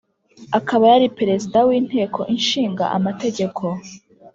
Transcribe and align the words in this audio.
akaba 0.59 0.83
yari 0.91 1.07
perezida 1.17 1.57
w' 1.67 1.75
inteko 1.79 2.19
ishinga 2.37 2.85
amategeko. 2.97 3.63